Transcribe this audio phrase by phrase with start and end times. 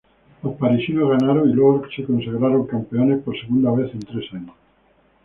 [0.41, 4.55] Los parisinos ganaron y luego se consagraron campeones por segunda vez en tres años.